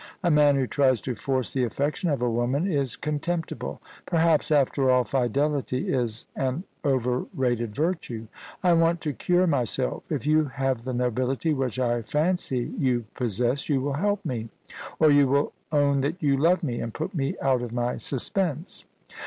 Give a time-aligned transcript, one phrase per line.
[0.23, 3.79] A man who tries to force the affection of a woman is contemptible.
[4.07, 8.25] Perhaps, after all, fidelity is an over rated virtue.
[8.63, 10.11] I want to cure myself.
[10.11, 14.49] If you have the nobility which I fancy you possess, you will help me—
[14.99, 18.85] or you will own that you love me, and put me out of my suspense.